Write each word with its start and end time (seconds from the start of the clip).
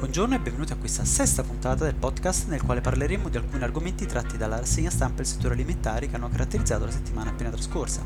Buongiorno 0.00 0.34
e 0.34 0.40
benvenuti 0.40 0.72
a 0.72 0.76
questa 0.76 1.04
sesta 1.04 1.42
puntata 1.42 1.84
del 1.84 1.94
podcast 1.94 2.48
nel 2.48 2.62
quale 2.62 2.80
parleremo 2.80 3.28
di 3.28 3.36
alcuni 3.36 3.62
argomenti 3.62 4.06
tratti 4.06 4.38
dalla 4.38 4.58
rassegna 4.58 4.88
stampa 4.88 5.16
del 5.16 5.26
settore 5.26 5.52
alimentare 5.52 6.08
che 6.08 6.16
hanno 6.16 6.30
caratterizzato 6.30 6.86
la 6.86 6.90
settimana 6.90 7.28
appena 7.28 7.50
trascorsa. 7.50 8.00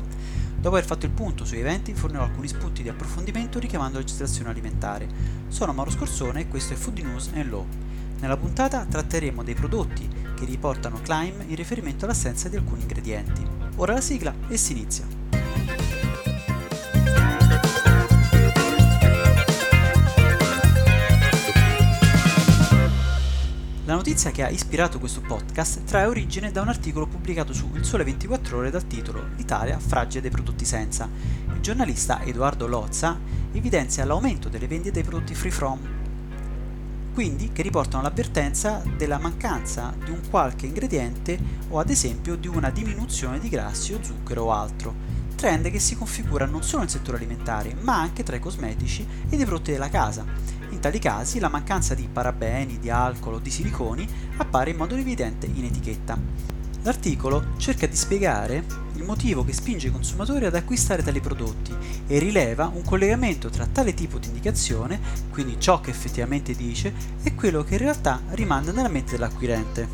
Dopo 0.57 0.75
aver 0.75 0.83
fatto 0.83 1.05
il 1.05 1.13
punto 1.13 1.45
sui 1.45 1.61
eventi, 1.61 1.93
fornirò 1.93 2.23
alcuni 2.23 2.49
spunti 2.49 2.83
di 2.83 2.89
approfondimento 2.89 3.59
richiamando 3.59 3.93
la 3.93 3.99
legislazione 4.01 4.49
alimentare. 4.49 5.07
Sono 5.47 5.71
Mauro 5.71 5.89
Scorsone 5.89 6.41
e 6.41 6.47
questo 6.49 6.73
è 6.73 6.75
Food 6.75 6.99
News 6.99 7.29
and 7.33 7.49
Law. 7.49 7.65
Nella 8.19 8.35
puntata 8.35 8.83
tratteremo 8.83 9.41
dei 9.41 9.55
prodotti 9.55 10.05
che 10.35 10.43
riportano 10.43 10.99
claim 11.01 11.45
in 11.47 11.55
riferimento 11.55 12.03
all'assenza 12.03 12.49
di 12.49 12.57
alcuni 12.57 12.81
ingredienti. 12.81 13.41
Ora 13.77 13.93
la 13.93 14.01
sigla 14.01 14.35
e 14.49 14.57
si 14.57 14.73
inizia. 14.73 15.24
La 23.95 24.01
notizia 24.01 24.31
che 24.31 24.43
ha 24.43 24.49
ispirato 24.49 24.99
questo 24.99 25.21
podcast 25.21 25.85
trae 25.85 26.05
origine 26.05 26.51
da 26.51 26.59
un 26.59 26.67
articolo 26.67 27.07
pubblicato 27.07 27.53
su 27.53 27.71
Il 27.75 27.85
Sole 27.85 28.03
24 28.03 28.57
Ore 28.57 28.69
dal 28.69 28.87
titolo 28.87 29.23
L'Italia 29.37 29.79
fragile 29.79 30.19
dei 30.19 30.31
prodotti 30.31 30.65
senza. 30.65 31.07
Il 31.53 31.61
giornalista 31.61 32.21
Edoardo 32.21 32.67
Lozza 32.67 33.17
evidenzia 33.53 34.03
l'aumento 34.03 34.49
delle 34.49 34.67
vendite 34.67 34.91
dei 34.91 35.03
prodotti 35.03 35.33
free 35.33 35.49
from, 35.49 35.79
quindi 37.13 37.53
che 37.53 37.61
riportano 37.61 38.03
l'avvertenza 38.03 38.83
della 38.97 39.17
mancanza 39.17 39.95
di 40.03 40.11
un 40.11 40.19
qualche 40.29 40.65
ingrediente 40.65 41.39
o 41.69 41.79
ad 41.79 41.89
esempio 41.89 42.35
di 42.35 42.49
una 42.49 42.71
diminuzione 42.71 43.39
di 43.39 43.47
grassi 43.47 43.93
o 43.93 44.03
zucchero 44.03 44.43
o 44.43 44.51
altro. 44.51 44.93
Trend 45.35 45.69
che 45.69 45.79
si 45.79 45.95
configura 45.95 46.45
non 46.45 46.63
solo 46.63 46.81
nel 46.81 46.91
settore 46.91 47.15
alimentare, 47.15 47.73
ma 47.79 47.97
anche 47.97 48.23
tra 48.23 48.35
i 48.35 48.41
cosmetici 48.41 49.07
e 49.29 49.37
i 49.37 49.45
prodotti 49.45 49.71
della 49.71 49.89
casa 49.89 50.25
tali 50.85 50.99
casi 50.99 51.39
la 51.39 51.49
mancanza 51.49 51.95
di 51.95 52.07
parabeni, 52.07 52.77
di 52.77 52.91
alcol 52.91 53.33
o 53.33 53.39
di 53.39 53.49
siliconi 53.49 54.07
appare 54.37 54.69
in 54.69 54.77
modo 54.77 54.95
evidente 54.95 55.49
in 55.51 55.63
etichetta. 55.63 56.15
L'articolo 56.83 57.57
cerca 57.57 57.87
di 57.87 57.95
spiegare 57.95 58.63
il 58.93 59.03
motivo 59.03 59.43
che 59.43 59.51
spinge 59.51 59.87
i 59.87 59.91
consumatori 59.91 60.45
ad 60.45 60.53
acquistare 60.53 61.01
tali 61.01 61.21
prodotti 61.21 61.75
e 62.05 62.19
rileva 62.19 62.69
un 62.71 62.83
collegamento 62.83 63.49
tra 63.49 63.65
tale 63.65 63.95
tipo 63.95 64.19
di 64.19 64.27
indicazione, 64.27 64.99
quindi 65.31 65.59
ciò 65.59 65.81
che 65.81 65.89
effettivamente 65.89 66.53
dice, 66.53 66.93
e 67.23 67.33
quello 67.33 67.63
che 67.63 67.73
in 67.73 67.79
realtà 67.79 68.21
rimanda 68.33 68.71
nella 68.71 68.87
mente 68.87 69.13
dell'acquirente. 69.13 69.87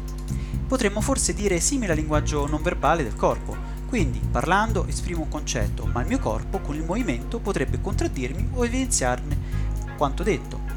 Potremmo 0.67 0.99
forse 0.99 1.33
dire 1.33 1.61
simile 1.61 1.93
al 1.93 1.99
linguaggio 1.99 2.47
non 2.47 2.61
verbale 2.61 3.03
del 3.03 3.15
corpo, 3.15 3.55
quindi 3.87 4.19
parlando 4.29 4.85
esprimo 4.87 5.21
un 5.21 5.29
concetto, 5.29 5.85
ma 5.85 6.01
il 6.01 6.07
mio 6.07 6.19
corpo 6.19 6.59
con 6.59 6.75
il 6.75 6.83
movimento 6.83 7.39
potrebbe 7.39 7.79
contraddirmi 7.79 8.49
o 8.55 8.65
evidenziarne 8.65 9.37
quanto 9.95 10.23
detto. 10.23 10.70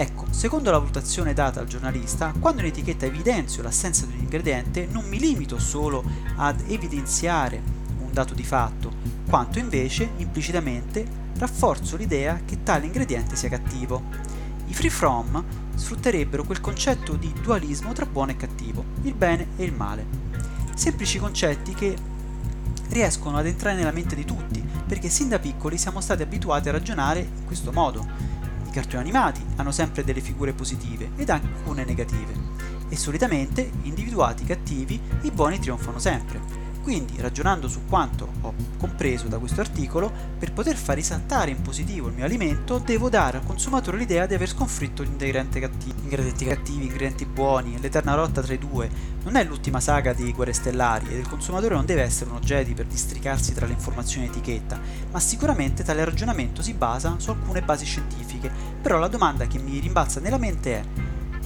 Ecco, 0.00 0.26
secondo 0.30 0.70
la 0.70 0.78
valutazione 0.78 1.34
data 1.34 1.58
al 1.58 1.66
giornalista, 1.66 2.32
quando 2.38 2.60
in 2.60 2.68
etichetta 2.68 3.04
evidenzio 3.04 3.64
l'assenza 3.64 4.06
di 4.06 4.12
un 4.12 4.20
ingrediente, 4.20 4.86
non 4.88 5.04
mi 5.08 5.18
limito 5.18 5.58
solo 5.58 6.04
ad 6.36 6.62
evidenziare 6.68 7.60
un 7.98 8.12
dato 8.12 8.32
di 8.32 8.44
fatto, 8.44 8.92
quanto 9.28 9.58
invece, 9.58 10.10
implicitamente, 10.18 11.04
rafforzo 11.38 11.96
l'idea 11.96 12.42
che 12.44 12.62
tale 12.62 12.86
ingrediente 12.86 13.34
sia 13.34 13.48
cattivo. 13.48 14.04
I 14.66 14.72
free 14.72 14.88
from 14.88 15.44
sfrutterebbero 15.74 16.44
quel 16.44 16.60
concetto 16.60 17.16
di 17.16 17.32
dualismo 17.42 17.92
tra 17.92 18.06
buono 18.06 18.30
e 18.30 18.36
cattivo, 18.36 18.84
il 19.02 19.14
bene 19.14 19.48
e 19.56 19.64
il 19.64 19.72
male. 19.72 20.06
Semplici 20.76 21.18
concetti 21.18 21.74
che 21.74 21.96
riescono 22.90 23.36
ad 23.36 23.46
entrare 23.46 23.74
nella 23.74 23.90
mente 23.90 24.14
di 24.14 24.24
tutti, 24.24 24.64
perché 24.86 25.08
sin 25.08 25.28
da 25.28 25.40
piccoli 25.40 25.76
siamo 25.76 26.00
stati 26.00 26.22
abituati 26.22 26.68
a 26.68 26.72
ragionare 26.72 27.18
in 27.18 27.46
questo 27.46 27.72
modo 27.72 28.38
i 28.68 28.70
cartoni 28.70 29.02
animati 29.02 29.44
hanno 29.56 29.72
sempre 29.72 30.04
delle 30.04 30.20
figure 30.20 30.52
positive 30.52 31.10
ed 31.16 31.30
alcune 31.30 31.84
negative 31.84 32.68
e 32.88 32.96
solitamente, 32.96 33.70
individuati 33.82 34.44
i 34.44 34.46
cattivi, 34.46 35.00
i 35.22 35.30
buoni 35.30 35.58
trionfano 35.58 35.98
sempre. 35.98 36.57
Quindi, 36.82 37.20
ragionando 37.20 37.68
su 37.68 37.84
quanto 37.86 38.28
ho 38.40 38.54
compreso 38.78 39.28
da 39.28 39.38
questo 39.38 39.60
articolo, 39.60 40.10
per 40.38 40.52
poter 40.52 40.74
far 40.74 40.96
risaltare 40.96 41.50
in 41.50 41.60
positivo 41.60 42.08
il 42.08 42.14
mio 42.14 42.24
alimento, 42.24 42.78
devo 42.78 43.10
dare 43.10 43.36
al 43.36 43.44
consumatore 43.44 43.98
l'idea 43.98 44.24
di 44.24 44.32
aver 44.32 44.48
sconfitto 44.48 45.04
gli 45.04 45.08
ingredienti 45.08 45.60
cattivi, 45.60 46.00
ingredienti 46.02 46.44
cattivi, 46.46 46.84
ingredienti 46.84 47.26
buoni, 47.26 47.78
l'eterna 47.78 48.16
lotta 48.16 48.40
tra 48.40 48.54
i 48.54 48.58
due. 48.58 48.88
Non 49.24 49.36
è 49.36 49.44
l'ultima 49.44 49.80
saga 49.80 50.14
di 50.14 50.32
Guerre 50.32 50.54
Stellari 50.54 51.08
ed 51.10 51.18
il 51.18 51.28
consumatore 51.28 51.74
non 51.74 51.84
deve 51.84 52.02
essere 52.02 52.30
uno 52.30 52.40
Jedi 52.40 52.72
per 52.72 52.86
districarsi 52.86 53.52
tra 53.52 53.66
le 53.66 53.74
informazioni 53.74 54.24
in 54.24 54.32
etichetta, 54.32 54.80
ma 55.10 55.20
sicuramente 55.20 55.84
tale 55.84 56.04
ragionamento 56.04 56.62
si 56.62 56.72
basa 56.72 57.16
su 57.18 57.28
alcune 57.28 57.60
basi 57.60 57.84
scientifiche. 57.84 58.50
Però 58.80 58.98
la 58.98 59.08
domanda 59.08 59.46
che 59.46 59.58
mi 59.58 59.78
rimbalza 59.78 60.20
nella 60.20 60.38
mente 60.38 60.74
è: 60.74 60.82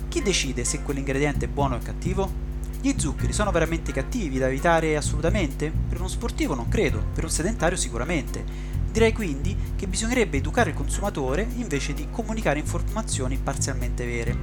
chi 0.06 0.22
decide 0.22 0.62
se 0.62 0.82
quell'ingrediente 0.82 1.46
è 1.46 1.48
buono 1.48 1.74
o 1.74 1.80
cattivo? 1.82 2.50
Gli 2.84 2.94
zuccheri 2.96 3.32
sono 3.32 3.52
veramente 3.52 3.92
cattivi 3.92 4.38
da 4.38 4.48
evitare 4.48 4.96
assolutamente? 4.96 5.70
Per 5.88 6.00
uno 6.00 6.08
sportivo 6.08 6.56
non 6.56 6.66
credo, 6.68 7.00
per 7.14 7.22
un 7.22 7.30
sedentario 7.30 7.76
sicuramente. 7.76 8.44
Direi 8.90 9.12
quindi 9.12 9.56
che 9.76 9.86
bisognerebbe 9.86 10.38
educare 10.38 10.70
il 10.70 10.76
consumatore 10.76 11.46
invece 11.54 11.94
di 11.94 12.08
comunicare 12.10 12.58
informazioni 12.58 13.38
parzialmente 13.40 14.04
vere. 14.04 14.36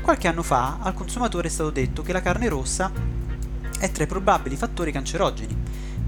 Qualche 0.00 0.28
anno 0.28 0.44
fa 0.44 0.78
al 0.80 0.94
consumatore 0.94 1.48
è 1.48 1.50
stato 1.50 1.70
detto 1.70 2.02
che 2.02 2.12
la 2.12 2.22
carne 2.22 2.48
rossa 2.48 2.92
è 3.80 3.90
tra 3.90 4.04
i 4.04 4.06
probabili 4.06 4.54
fattori 4.54 4.92
cancerogeni 4.92 5.56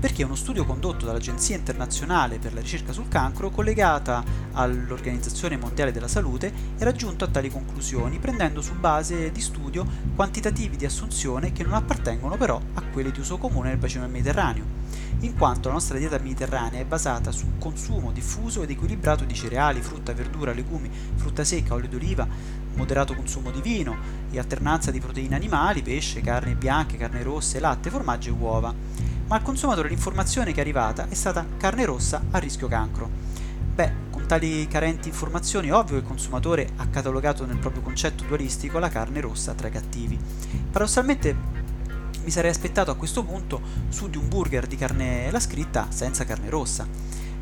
perché 0.04 0.22
uno 0.22 0.34
studio 0.34 0.66
condotto 0.66 1.06
dall'Agenzia 1.06 1.56
internazionale 1.56 2.38
per 2.38 2.52
la 2.52 2.60
ricerca 2.60 2.92
sul 2.92 3.08
cancro, 3.08 3.48
collegata 3.48 4.22
all'Organizzazione 4.52 5.56
Mondiale 5.56 5.92
della 5.92 6.08
Salute, 6.08 6.52
era 6.76 6.92
giunto 6.92 7.24
a 7.24 7.28
tali 7.28 7.48
conclusioni, 7.48 8.18
prendendo 8.18 8.60
su 8.60 8.74
base 8.78 9.32
di 9.32 9.40
studio 9.40 9.86
quantitativi 10.14 10.76
di 10.76 10.84
assunzione 10.84 11.52
che 11.52 11.64
non 11.64 11.72
appartengono 11.72 12.36
però 12.36 12.60
a 12.74 12.82
quelli 12.92 13.12
di 13.12 13.20
uso 13.20 13.38
comune 13.38 13.70
nel 13.70 13.78
bacino 13.78 14.06
Mediterraneo, 14.06 14.64
in 15.20 15.38
quanto 15.38 15.68
la 15.68 15.74
nostra 15.74 15.96
dieta 15.96 16.18
mediterranea 16.18 16.80
è 16.80 16.84
basata 16.84 17.32
su 17.32 17.52
consumo 17.58 18.12
diffuso 18.12 18.62
ed 18.62 18.68
equilibrato 18.68 19.24
di 19.24 19.32
cereali, 19.32 19.80
frutta, 19.80 20.12
verdura, 20.12 20.52
legumi, 20.52 20.90
frutta 21.14 21.44
secca, 21.44 21.72
olio 21.72 21.88
d'oliva, 21.88 22.28
moderato 22.74 23.14
consumo 23.14 23.50
di 23.50 23.62
vino 23.62 23.96
e 24.30 24.38
alternanza 24.38 24.90
di 24.90 25.00
proteine 25.00 25.34
animali, 25.34 25.80
pesce, 25.80 26.20
carni 26.20 26.54
bianche, 26.54 26.98
carne 26.98 27.22
rosse, 27.22 27.58
latte, 27.58 27.88
formaggio 27.88 28.28
e 28.28 28.32
uova 28.32 29.13
ma 29.34 29.40
al 29.40 29.46
consumatore 29.46 29.88
l'informazione 29.88 30.52
che 30.52 30.58
è 30.58 30.60
arrivata 30.60 31.08
è 31.08 31.14
stata 31.14 31.44
carne 31.56 31.84
rossa 31.84 32.22
a 32.30 32.38
rischio 32.38 32.68
cancro. 32.68 33.10
Beh, 33.74 33.92
con 34.10 34.26
tali 34.26 34.68
carenti 34.68 35.08
informazioni 35.08 35.66
è 35.66 35.74
ovvio 35.74 35.96
che 35.96 36.02
il 36.02 36.06
consumatore 36.06 36.68
ha 36.76 36.86
catalogato 36.86 37.44
nel 37.44 37.58
proprio 37.58 37.82
concetto 37.82 38.22
dualistico 38.22 38.78
la 38.78 38.88
carne 38.88 39.20
rossa 39.20 39.52
tra 39.54 39.66
i 39.66 39.72
cattivi. 39.72 40.16
Paradossalmente 40.70 41.34
mi 42.22 42.30
sarei 42.30 42.52
aspettato 42.52 42.92
a 42.92 42.94
questo 42.94 43.24
punto 43.24 43.60
su 43.88 44.08
di 44.08 44.18
un 44.18 44.28
burger 44.28 44.68
di 44.68 44.76
carne 44.76 45.28
la 45.32 45.40
scritta 45.40 45.88
senza 45.88 46.24
carne 46.24 46.48
rossa. 46.48 46.86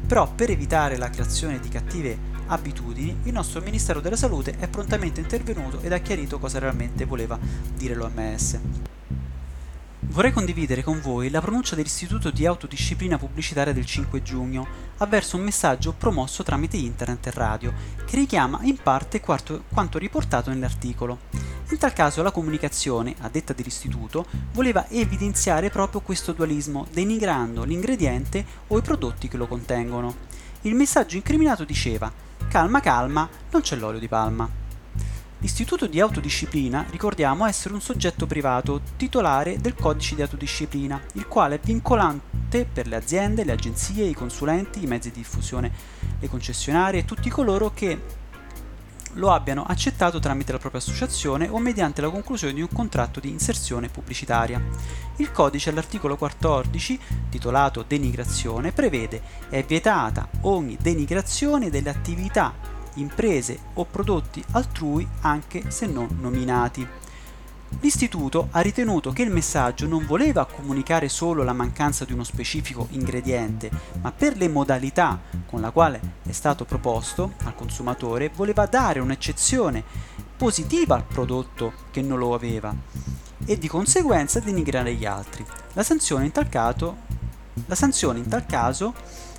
Però 0.06 0.32
per 0.32 0.48
evitare 0.48 0.96
la 0.96 1.10
creazione 1.10 1.60
di 1.60 1.68
cattive 1.68 2.16
abitudini, 2.46 3.18
il 3.24 3.32
nostro 3.34 3.60
Ministero 3.60 4.00
della 4.00 4.16
Salute 4.16 4.54
è 4.58 4.66
prontamente 4.66 5.20
intervenuto 5.20 5.78
ed 5.82 5.92
ha 5.92 5.98
chiarito 5.98 6.38
cosa 6.38 6.58
realmente 6.58 7.04
voleva 7.04 7.38
dire 7.76 7.94
l'OMS. 7.94 8.60
Vorrei 10.12 10.30
condividere 10.30 10.82
con 10.82 11.00
voi 11.00 11.30
la 11.30 11.40
pronuncia 11.40 11.74
dell'Istituto 11.74 12.30
di 12.30 12.44
Autodisciplina 12.44 13.16
Pubblicitaria 13.16 13.72
del 13.72 13.86
5 13.86 14.22
giugno, 14.22 14.66
avverso 14.98 15.38
un 15.38 15.42
messaggio 15.42 15.94
promosso 15.96 16.42
tramite 16.42 16.76
internet 16.76 17.28
e 17.28 17.30
radio, 17.30 17.72
che 18.04 18.16
richiama 18.16 18.58
in 18.64 18.76
parte 18.76 19.20
quanto, 19.20 19.64
quanto 19.72 19.96
riportato 19.96 20.50
nell'articolo. 20.50 21.18
In 21.70 21.78
tal 21.78 21.94
caso 21.94 22.22
la 22.22 22.30
comunicazione, 22.30 23.14
a 23.20 23.30
detta 23.30 23.54
dell'Istituto, 23.54 24.26
voleva 24.52 24.86
evidenziare 24.90 25.70
proprio 25.70 26.02
questo 26.02 26.32
dualismo, 26.32 26.86
denigrando 26.92 27.64
l'ingrediente 27.64 28.44
o 28.66 28.76
i 28.76 28.82
prodotti 28.82 29.28
che 29.28 29.38
lo 29.38 29.46
contengono. 29.46 30.14
Il 30.62 30.74
messaggio 30.74 31.16
incriminato 31.16 31.64
diceva 31.64 32.12
Calma 32.48 32.80
calma, 32.80 33.26
non 33.50 33.62
c'è 33.62 33.76
l'olio 33.76 33.98
di 33.98 34.08
palma. 34.08 34.61
L'istituto 35.42 35.88
di 35.88 35.98
autodisciplina 35.98 36.86
ricordiamo 36.90 37.44
essere 37.46 37.74
un 37.74 37.80
soggetto 37.80 38.28
privato 38.28 38.80
titolare 38.96 39.58
del 39.58 39.74
codice 39.74 40.14
di 40.14 40.22
autodisciplina, 40.22 41.00
il 41.14 41.26
quale 41.26 41.56
è 41.56 41.60
vincolante 41.60 42.64
per 42.64 42.86
le 42.86 42.94
aziende, 42.94 43.42
le 43.42 43.50
agenzie, 43.50 44.04
i 44.04 44.14
consulenti, 44.14 44.84
i 44.84 44.86
mezzi 44.86 45.10
di 45.10 45.18
diffusione, 45.18 45.72
le 46.20 46.28
concessionarie 46.28 47.00
e 47.00 47.04
tutti 47.04 47.28
coloro 47.28 47.72
che 47.74 48.20
lo 49.14 49.32
abbiano 49.32 49.64
accettato 49.64 50.20
tramite 50.20 50.52
la 50.52 50.58
propria 50.58 50.80
associazione 50.80 51.48
o 51.48 51.58
mediante 51.58 52.00
la 52.00 52.08
conclusione 52.08 52.54
di 52.54 52.62
un 52.62 52.68
contratto 52.72 53.18
di 53.18 53.28
inserzione 53.28 53.88
pubblicitaria. 53.88 54.62
Il 55.16 55.32
codice 55.32 55.70
all'articolo 55.70 56.16
14, 56.16 57.00
titolato 57.28 57.84
Denigrazione, 57.84 58.70
prevede 58.70 59.20
è 59.48 59.64
vietata 59.64 60.28
ogni 60.42 60.78
denigrazione 60.80 61.68
delle 61.68 61.90
attività 61.90 62.71
imprese 62.94 63.58
o 63.74 63.84
prodotti 63.84 64.42
altrui 64.52 65.06
anche 65.20 65.70
se 65.70 65.86
non 65.86 66.08
nominati. 66.20 66.86
L'istituto 67.80 68.48
ha 68.50 68.60
ritenuto 68.60 69.12
che 69.12 69.22
il 69.22 69.30
messaggio 69.30 69.86
non 69.86 70.06
voleva 70.06 70.46
comunicare 70.46 71.08
solo 71.08 71.42
la 71.42 71.52
mancanza 71.52 72.04
di 72.04 72.12
uno 72.12 72.22
specifico 72.22 72.86
ingrediente, 72.90 73.70
ma 74.00 74.12
per 74.12 74.36
le 74.36 74.48
modalità 74.48 75.20
con 75.46 75.60
la 75.60 75.70
quale 75.70 76.00
è 76.22 76.32
stato 76.32 76.64
proposto 76.64 77.32
al 77.44 77.54
consumatore 77.54 78.30
voleva 78.34 78.66
dare 78.66 79.00
un'eccezione 79.00 79.82
positiva 80.36 80.94
al 80.94 81.04
prodotto 81.04 81.72
che 81.90 82.02
non 82.02 82.18
lo 82.18 82.34
aveva 82.34 82.74
e 83.44 83.58
di 83.58 83.68
conseguenza 83.68 84.38
denigrare 84.38 84.94
gli 84.94 85.04
altri. 85.04 85.44
La 85.72 85.82
sanzione 85.82 86.26
in 86.26 86.32
tal 86.32 86.48
caso, 86.48 86.96
sanzione 87.74 88.18
in 88.18 88.28
tal 88.28 88.46
caso 88.46 88.94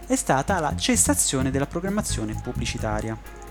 è 0.05 0.15
stata 0.15 0.59
la 0.59 0.75
cessazione 0.75 1.51
della 1.51 1.67
programmazione 1.67 2.39
pubblicitaria. 2.41 3.42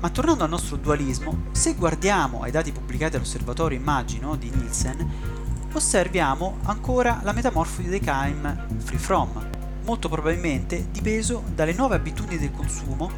Ma 0.00 0.08
tornando 0.08 0.44
al 0.44 0.50
nostro 0.50 0.76
dualismo, 0.76 1.48
se 1.52 1.74
guardiamo 1.74 2.40
ai 2.40 2.50
dati 2.50 2.72
pubblicati 2.72 3.12
dall'osservatorio 3.12 3.76
Immagino 3.76 4.34
di 4.34 4.48
Nielsen, 4.48 5.06
osserviamo 5.74 6.56
ancora 6.62 7.20
la 7.22 7.32
metamorfosi 7.32 7.88
dei 7.88 8.00
KM 8.00 8.78
free 8.78 8.98
from, 8.98 9.28
molto 9.84 10.08
probabilmente 10.08 10.88
dipeso 10.90 11.42
dalle 11.54 11.74
nuove 11.74 11.96
abitudini 11.96 12.40
del 12.40 12.50
consumo, 12.50 13.10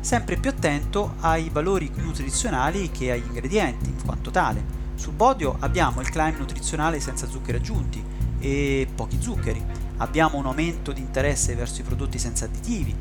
sempre 0.00 0.36
più 0.36 0.50
attento 0.50 1.14
ai 1.20 1.50
valori 1.50 1.88
nutrizionali 1.94 2.90
che 2.90 3.12
agli 3.12 3.26
ingredienti 3.26 3.90
in 3.90 4.04
quanto 4.04 4.32
tale. 4.32 4.82
Sul 4.96 5.14
podio 5.14 5.54
abbiamo 5.60 6.00
il 6.00 6.10
climb 6.10 6.36
nutrizionale 6.36 6.98
senza 6.98 7.28
zuccheri 7.28 7.58
aggiunti 7.58 8.02
e 8.40 8.88
pochi 8.92 9.18
zuccheri, 9.20 9.64
abbiamo 9.98 10.38
un 10.38 10.46
aumento 10.46 10.90
di 10.90 11.00
interesse 11.00 11.54
verso 11.54 11.80
i 11.80 11.84
prodotti 11.84 12.18
senza 12.18 12.46
additivi 12.46 12.94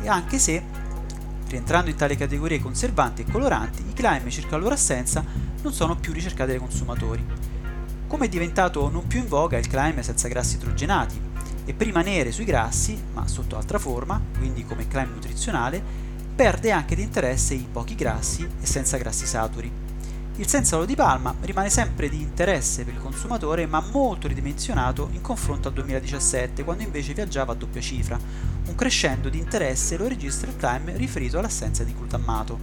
e 0.00 0.08
anche 0.08 0.38
se, 0.38 0.86
rientrando 1.48 1.90
in 1.90 1.96
tale 1.96 2.16
categorie 2.16 2.60
conservanti 2.60 3.22
e 3.22 3.30
coloranti, 3.30 3.84
i 3.88 3.92
climb 3.92 4.28
circa 4.28 4.56
la 4.56 4.62
loro 4.62 4.74
assenza 4.74 5.24
non 5.62 5.72
sono 5.72 5.96
più 5.96 6.12
ricercati 6.12 6.50
dai 6.50 6.58
consumatori. 6.58 7.24
Come 8.06 8.26
è 8.26 8.28
diventato 8.28 8.88
non 8.90 9.06
più 9.06 9.20
in 9.20 9.28
voga 9.28 9.58
il 9.58 9.66
climb 9.66 10.00
senza 10.00 10.28
grassi 10.28 10.56
idrogenati 10.56 11.20
e 11.64 11.74
per 11.74 11.86
rimanere 11.86 12.32
sui 12.32 12.44
grassi, 12.44 12.98
ma 13.12 13.26
sotto 13.26 13.56
altra 13.56 13.78
forma, 13.78 14.20
quindi 14.38 14.64
come 14.64 14.88
climb 14.88 15.12
nutrizionale, 15.12 15.82
perde 16.34 16.70
anche 16.70 16.94
di 16.94 17.02
interesse 17.02 17.54
i 17.54 17.66
pochi 17.70 17.94
grassi 17.94 18.48
e 18.60 18.66
senza 18.66 18.96
grassi 18.96 19.26
saturi. 19.26 19.87
Il 20.38 20.46
senza 20.46 20.76
olio 20.76 20.86
di 20.86 20.94
palma 20.94 21.34
rimane 21.40 21.68
sempre 21.68 22.08
di 22.08 22.20
interesse 22.20 22.84
per 22.84 22.94
il 22.94 23.00
consumatore 23.00 23.66
ma 23.66 23.80
molto 23.80 24.28
ridimensionato 24.28 25.08
in 25.10 25.20
confronto 25.20 25.66
al 25.66 25.74
2017 25.74 26.62
quando 26.62 26.84
invece 26.84 27.12
viaggiava 27.12 27.52
a 27.52 27.54
doppia 27.56 27.80
cifra. 27.80 28.16
Un 28.66 28.74
crescendo 28.76 29.30
di 29.30 29.38
interesse 29.38 29.96
lo 29.96 30.06
registra 30.06 30.48
il 30.48 30.56
Time 30.56 30.96
riferito 30.96 31.40
all'assenza 31.40 31.82
di 31.82 31.92
glutammato. 31.92 32.56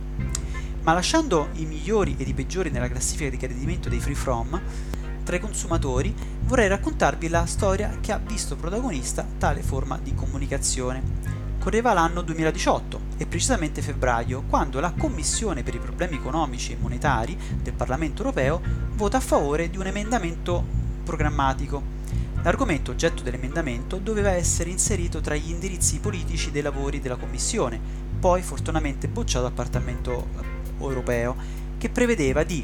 Ma 0.84 0.94
lasciando 0.94 1.50
i 1.56 1.66
migliori 1.66 2.16
ed 2.18 2.30
i 2.30 2.34
peggiori 2.34 2.70
nella 2.70 2.88
classifica 2.88 3.30
di 3.30 3.36
gradimento 3.36 3.90
dei 3.90 4.00
free 4.00 4.16
from, 4.16 4.62
tra 5.26 5.36
i 5.36 5.42
consumatori 5.42 6.16
vorrei 6.44 6.70
raccontarvi 6.70 7.28
la 7.28 7.46
storia 7.46 7.98
che 8.00 8.14
ha 8.14 8.22
visto 8.26 8.56
protagonista 8.56 9.28
tale 9.38 9.62
forma 9.62 10.00
di 10.02 10.16
comunicazione 10.16 11.45
correva 11.66 11.94
l'anno 11.94 12.22
2018 12.22 13.00
e 13.18 13.26
precisamente 13.26 13.82
febbraio, 13.82 14.44
quando 14.48 14.80
la 14.80 14.94
Commissione 14.96 15.64
per 15.64 15.74
i 15.74 15.80
problemi 15.80 16.18
economici 16.18 16.74
e 16.74 16.78
monetari 16.80 17.36
del 17.60 17.74
Parlamento 17.74 18.22
europeo 18.22 18.62
vota 18.94 19.18
a 19.18 19.20
favore 19.20 19.72
di 19.72 19.80
un 19.80 19.88
emendamento 19.88 20.64
programmatico. 21.04 21.82
L'argomento 22.44 22.92
oggetto 22.92 23.24
dell'emendamento 23.24 23.98
doveva 23.98 24.30
essere 24.30 24.70
inserito 24.70 25.22
tra 25.22 25.34
gli 25.34 25.50
indirizzi 25.50 26.00
politici 26.00 26.52
dei 26.52 26.62
lavori 26.62 27.02
della 27.02 27.16
Commissione, 27.16 27.80
poi 28.20 28.44
fortunatamente 28.44 29.08
bocciato 29.08 29.46
dal 29.46 29.54
Parlamento 29.54 30.28
europeo, 30.78 31.36
che 31.80 31.90
prevedeva 31.90 32.44
di 32.44 32.64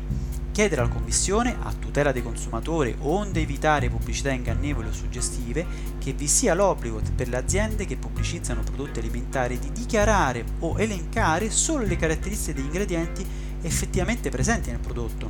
chiedere 0.52 0.82
alla 0.82 0.90
Commissione, 0.90 1.56
a 1.62 1.74
tutela 1.74 2.12
dei 2.12 2.22
consumatori, 2.22 2.96
onde 3.00 3.42
evitare 3.42 3.90
pubblicità 3.90 4.32
ingannevoli 4.32 4.90
o 4.90 4.94
suggestive, 4.94 5.66
che 5.98 6.14
vi 6.14 6.28
sia 6.28 6.54
l'obbligo 6.54 7.02
per 7.16 7.30
le 7.30 7.38
aziende 7.38 7.86
che 7.86 7.98
pubblicizzano 7.98 8.62
prodotti 8.62 9.00
alimentari 9.00 9.58
di 9.58 9.72
dichiarare 9.72 10.44
o 10.60 10.78
elencare 10.78 11.50
solo 11.50 11.86
le 11.86 11.96
caratteristiche 11.96 12.54
degli 12.54 12.66
ingredienti 12.66 13.26
effettivamente 13.62 14.30
presenti 14.30 14.70
nel 14.72 14.80
prodotto, 14.80 15.30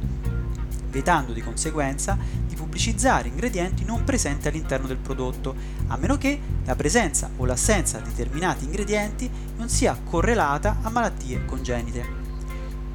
vietando 0.90 1.34
di 1.34 1.42
conseguenza 1.42 2.18
di 2.48 2.56
pubblicizzare 2.56 3.28
ingredienti 3.28 3.84
non 3.84 4.04
presenti 4.04 4.48
all'interno 4.48 4.88
del 4.88 4.98
prodotto, 4.98 5.56
a 5.88 5.98
meno 5.98 6.18
che 6.18 6.40
la 6.66 6.76
presenza 6.76 7.30
o 7.38 7.46
l'assenza 7.46 8.00
di 8.00 8.10
determinati 8.10 8.66
ingredienti 8.66 9.30
non 9.58 9.70
sia 9.70 9.98
correlata 10.04 10.78
a 10.82 10.90
malattie 10.90 11.46
congenite. 11.46 12.21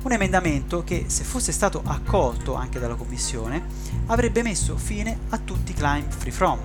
Un 0.07 0.13
emendamento 0.13 0.85
che, 0.85 1.07
se 1.09 1.25
fosse 1.25 1.51
stato 1.51 1.83
accolto 1.85 2.55
anche 2.55 2.79
dalla 2.79 2.95
Commissione, 2.95 3.67
avrebbe 4.07 4.45
messo 4.45 4.77
fine 4.77 5.19
a 5.31 5.39
tutti 5.39 5.73
i 5.73 5.75
climb 5.75 6.09
free 6.13 6.31
from. 6.31 6.61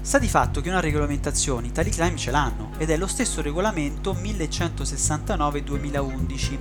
Sta 0.00 0.18
di 0.18 0.28
fatto 0.28 0.62
che 0.62 0.70
una 0.70 0.80
regolamentazione 0.80 1.72
tali 1.72 1.90
climb 1.90 2.16
ce 2.16 2.30
l'hanno 2.30 2.70
ed 2.78 2.88
è 2.88 2.96
lo 2.96 3.06
stesso 3.06 3.42
regolamento 3.42 4.14
1169-2011 4.14 6.58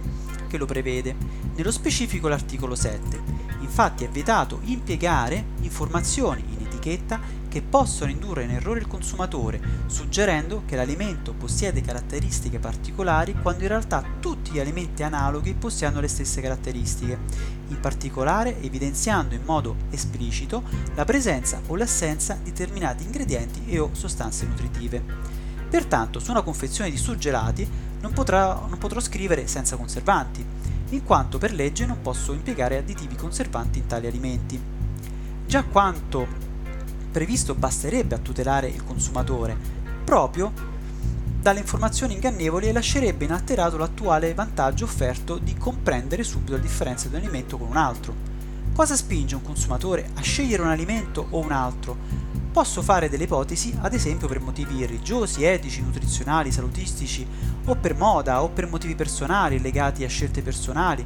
che 0.49 0.57
lo 0.57 0.65
prevede, 0.65 1.15
nello 1.55 1.71
specifico 1.71 2.27
l'articolo 2.27 2.75
7. 2.75 3.21
Infatti 3.61 4.03
è 4.03 4.09
vietato 4.09 4.59
impiegare 4.63 5.41
informazioni 5.61 6.43
in 6.49 6.52
etichetta 6.83 7.19
che 7.47 7.61
possono 7.61 8.11
indurre 8.11 8.43
in 8.43 8.51
errore 8.51 8.79
il 8.79 8.87
consumatore, 8.87 9.61
suggerendo 9.85 10.63
che 10.65 10.75
l'alimento 10.75 11.33
possiede 11.33 11.81
caratteristiche 11.81 12.59
particolari 12.59 13.35
quando 13.41 13.61
in 13.63 13.69
realtà 13.69 14.03
tutti 14.19 14.51
gli 14.51 14.59
alimenti 14.59 15.03
analoghi 15.03 15.53
possiedono 15.53 16.01
le 16.01 16.07
stesse 16.07 16.41
caratteristiche, 16.41 17.17
in 17.69 17.79
particolare 17.79 18.61
evidenziando 18.61 19.35
in 19.35 19.43
modo 19.45 19.75
esplicito 19.91 20.63
la 20.95 21.05
presenza 21.05 21.61
o 21.67 21.75
l'assenza 21.75 22.37
di 22.41 22.51
determinati 22.51 23.03
ingredienti 23.03 23.63
e 23.67 23.79
o 23.79 23.89
sostanze 23.93 24.45
nutritive. 24.45 25.31
Pertanto 25.69 26.19
su 26.19 26.31
una 26.31 26.41
confezione 26.41 26.89
di 26.89 26.97
surgelati 26.97 27.67
non, 28.01 28.11
potrà, 28.13 28.53
non 28.67 28.77
potrò 28.77 28.99
scrivere 28.99 29.47
senza 29.47 29.75
conservanti, 29.75 30.45
in 30.89 31.03
quanto 31.03 31.37
per 31.39 31.53
legge 31.53 31.85
non 31.85 32.01
posso 32.01 32.33
impiegare 32.33 32.77
additivi 32.77 33.15
conservanti 33.15 33.79
in 33.79 33.87
tali 33.87 34.05
alimenti. 34.05 34.61
Già 35.45 35.63
quanto 35.63 36.51
previsto 37.13 37.53
basterebbe 37.53 38.15
a 38.15 38.17
tutelare 38.17 38.67
il 38.67 38.83
consumatore, 38.83 39.55
proprio 40.03 40.51
dalle 41.39 41.59
informazioni 41.59 42.15
ingannevoli 42.15 42.67
e 42.67 42.71
lascerebbe 42.73 43.25
inalterato 43.25 43.77
l'attuale 43.77 44.33
vantaggio 44.33 44.85
offerto 44.85 45.37
di 45.37 45.55
comprendere 45.55 46.23
subito 46.23 46.53
la 46.53 46.57
differenza 46.57 47.07
di 47.07 47.13
un 47.13 47.21
alimento 47.21 47.59
con 47.59 47.67
un 47.67 47.77
altro. 47.77 48.15
Cosa 48.73 48.95
spinge 48.95 49.35
un 49.35 49.43
consumatore 49.43 50.09
a 50.15 50.21
scegliere 50.21 50.63
un 50.63 50.69
alimento 50.69 51.27
o 51.29 51.39
un 51.39 51.51
altro? 51.51 51.95
Posso 52.51 52.81
fare 52.81 53.09
delle 53.09 53.25
ipotesi, 53.25 53.77
ad 53.81 53.93
esempio 53.93 54.27
per 54.27 54.39
motivi 54.39 54.83
religiosi, 54.83 55.43
etici, 55.43 55.83
nutrizionali, 55.83 56.51
salutistici, 56.51 57.27
o 57.65 57.75
per 57.75 57.95
moda, 57.95 58.41
o 58.41 58.49
per 58.49 58.67
motivi 58.67 58.95
personali 58.95 59.61
legati 59.61 60.03
a 60.03 60.09
scelte 60.09 60.41
personali 60.41 61.05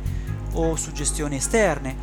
o 0.53 0.75
suggestioni 0.77 1.35
esterne, 1.35 1.95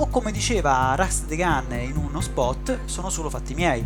o 0.00 0.08
come 0.08 0.32
diceva 0.32 0.94
Rust 0.96 1.26
the 1.26 1.36
Gun 1.36 1.78
in 1.78 1.96
uno 1.96 2.22
spot, 2.22 2.86
sono 2.86 3.10
solo 3.10 3.28
fatti 3.28 3.52
miei. 3.52 3.84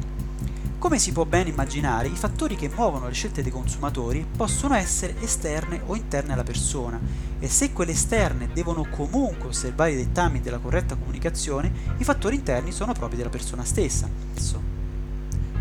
Come 0.79 1.01
si 1.01 1.11
può 1.11 1.25
ben 1.25 1.49
immaginare, 1.49 2.07
i 2.07 2.15
fattori 2.15 2.55
che 2.55 2.71
muovono 2.73 3.09
le 3.09 3.15
scelte 3.15 3.43
dei 3.43 3.51
consumatori 3.51 4.25
possono 4.37 4.75
essere 4.75 5.21
esterne 5.21 5.83
o 5.87 5.97
interne 5.97 6.35
alla 6.35 6.45
persona 6.45 7.01
e 7.41 7.49
se 7.49 7.73
quelle 7.73 7.93
esterne 7.93 8.49
devono 8.53 8.87
comunque 8.91 9.49
osservare 9.49 9.93
i 9.93 9.97
dettami 9.97 10.41
della 10.41 10.59
corretta 10.59 10.95
comunicazione, 10.95 11.73
i 11.99 12.05
fattori 12.05 12.37
interni 12.37 12.71
sono 12.71 12.93
propri 12.93 13.17
della 13.17 13.29
persona 13.29 13.65
stessa. 13.65 14.09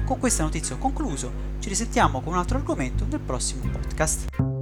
Con 0.05 0.19
questa 0.19 0.43
notizia 0.43 0.75
ho 0.75 0.77
concluso, 0.79 1.31
ci 1.59 1.69
risentiamo 1.69 2.21
con 2.21 2.33
un 2.33 2.39
altro 2.39 2.57
argomento 2.57 3.07
nel 3.09 3.21
prossimo 3.21 3.63
podcast. 3.71 4.52